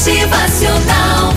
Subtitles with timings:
[0.00, 1.34] Motivacional.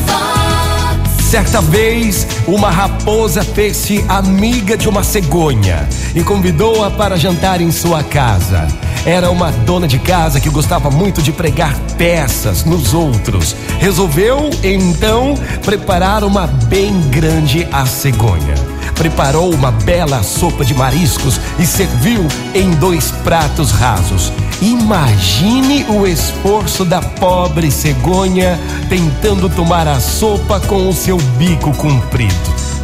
[1.19, 5.85] Certa vez, uma raposa fez-se amiga de uma cegonha
[6.15, 8.65] e convidou-a para jantar em sua casa.
[9.05, 13.53] Era uma dona de casa que gostava muito de pregar peças nos outros.
[13.79, 15.35] Resolveu, então,
[15.65, 18.55] preparar uma bem grande à cegonha.
[18.95, 22.25] Preparou uma bela sopa de mariscos e serviu
[22.55, 24.31] em dois pratos rasos.
[24.63, 28.57] Imagine o esforço da pobre cegonha
[28.87, 32.33] tentando tomar a sopa com o seu bico comprido.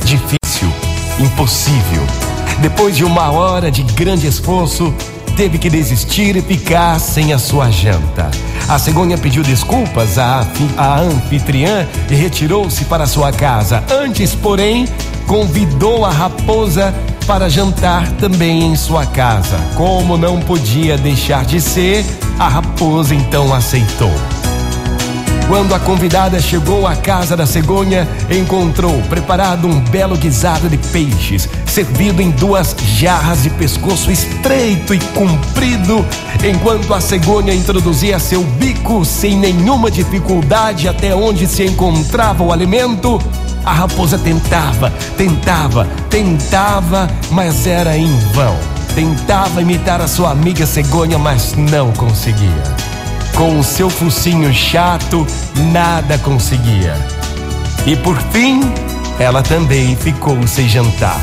[0.03, 0.67] Difícil,
[1.17, 2.05] impossível.
[2.61, 4.93] Depois de uma hora de grande esforço,
[5.38, 8.30] teve que desistir e ficar sem a sua janta.
[8.67, 10.45] A cegonha pediu desculpas à,
[10.77, 13.81] à anfitriã e retirou-se para sua casa.
[13.89, 14.85] Antes, porém,
[15.25, 16.93] convidou a raposa
[17.29, 19.55] para jantar também em sua casa.
[19.75, 22.03] Como não podia deixar de ser,
[22.39, 24.11] a raposa então aceitou.
[25.47, 31.47] Quando a convidada chegou à casa da cegonha, encontrou preparado um belo guisado de peixes,
[31.67, 36.03] servido em duas jarras de pescoço estreito e comprido,
[36.44, 43.22] enquanto a cegonha introduzia seu bico sem nenhuma dificuldade até onde se encontrava o alimento.
[43.65, 48.57] A raposa tentava, tentava, tentava, mas era em vão.
[48.95, 52.63] Tentava imitar a sua amiga cegonha, mas não conseguia.
[53.35, 55.25] Com o seu focinho chato,
[55.71, 56.95] nada conseguia.
[57.85, 58.61] E por fim,
[59.19, 61.19] ela também ficou sem jantar.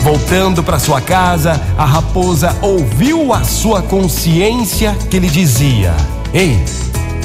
[0.00, 5.94] Voltando para sua casa, a raposa ouviu a sua consciência que lhe dizia:
[6.32, 6.62] Ei,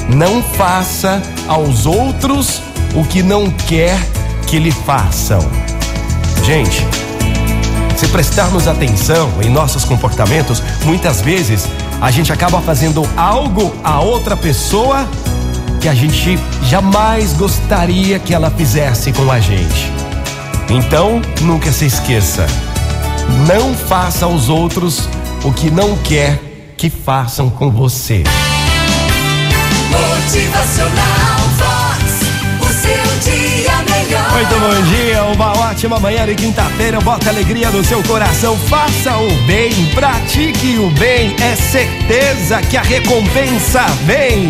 [0.08, 2.62] não faça aos outros
[2.94, 3.98] o que não quer
[4.50, 5.38] que lhe façam.
[6.44, 6.84] Gente,
[7.96, 11.68] se prestarmos atenção em nossos comportamentos, muitas vezes
[12.00, 15.08] a gente acaba fazendo algo a outra pessoa
[15.80, 19.88] que a gente jamais gostaria que ela fizesse com a gente.
[20.68, 22.44] Então, nunca se esqueça:
[23.46, 25.08] não faça aos outros
[25.44, 28.24] o que não quer que façam com você.
[29.90, 31.39] Motivacional
[34.70, 37.00] bom dia, uma ótima manhã de quinta-feira.
[37.00, 41.34] Bota alegria no seu coração, faça o bem, pratique o bem.
[41.42, 44.48] É certeza que a recompensa vem.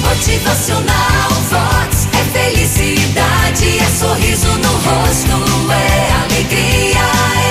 [0.00, 2.08] Motivacional Vox.
[2.12, 6.98] É felicidade, é sorriso no rosto, é alegria,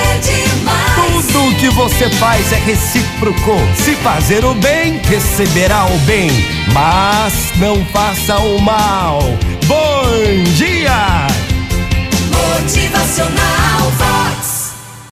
[0.06, 1.28] é demais.
[1.32, 3.58] Tudo que você faz é recíproco.
[3.76, 6.30] Se fazer o bem, receberá o bem.
[6.74, 9.22] Mas não faça o mal.
[9.66, 10.21] Bom